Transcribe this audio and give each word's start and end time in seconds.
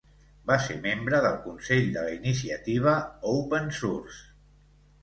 Va 0.51 0.55
ser 0.67 0.77
membre 0.85 1.19
del 1.25 1.37
Consell 1.43 1.91
de 1.99 2.07
la 2.09 2.17
iniciativa 2.17 2.99
Open 3.35 3.73
Source. 3.83 4.29